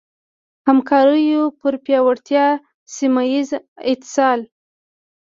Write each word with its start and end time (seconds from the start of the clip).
همکاریو 0.67 1.43
پر 1.59 1.73
پیاوړتیا، 1.85 2.45
سيمهييز 2.95 3.49
اتصال 3.91 4.39